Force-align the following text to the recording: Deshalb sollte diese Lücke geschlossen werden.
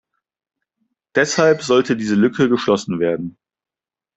Deshalb 1.13 1.61
sollte 1.61 1.95
diese 1.95 2.15
Lücke 2.15 2.49
geschlossen 2.49 2.99
werden. 2.99 3.37